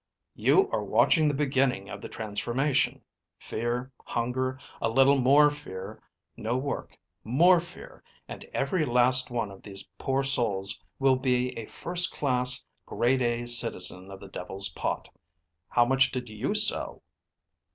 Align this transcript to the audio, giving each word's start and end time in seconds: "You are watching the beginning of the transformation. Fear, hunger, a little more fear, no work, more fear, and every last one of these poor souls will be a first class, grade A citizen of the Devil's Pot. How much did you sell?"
"You 0.33 0.67
are 0.71 0.83
watching 0.83 1.27
the 1.27 1.35
beginning 1.35 1.87
of 1.87 2.01
the 2.01 2.09
transformation. 2.09 3.03
Fear, 3.37 3.91
hunger, 4.03 4.57
a 4.81 4.89
little 4.89 5.19
more 5.19 5.51
fear, 5.51 6.01
no 6.35 6.57
work, 6.57 6.97
more 7.23 7.59
fear, 7.59 8.03
and 8.27 8.43
every 8.45 8.83
last 8.83 9.29
one 9.29 9.51
of 9.51 9.61
these 9.61 9.87
poor 9.99 10.23
souls 10.23 10.81
will 10.97 11.17
be 11.17 11.55
a 11.55 11.67
first 11.67 12.11
class, 12.11 12.65
grade 12.87 13.21
A 13.21 13.45
citizen 13.47 14.09
of 14.09 14.19
the 14.19 14.27
Devil's 14.27 14.69
Pot. 14.69 15.07
How 15.69 15.85
much 15.85 16.11
did 16.11 16.29
you 16.29 16.55
sell?" 16.55 17.03